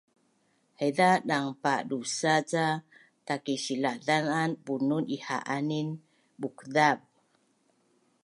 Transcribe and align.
Haiza 0.79 1.09
dang 1.29 1.49
padusa’ 1.63 2.33
ca 2.55 2.67
takisilazn 3.25 4.25
a 4.39 4.43
bunun 4.65 5.05
iha’anin 5.15 5.89
bukzav 6.39 6.97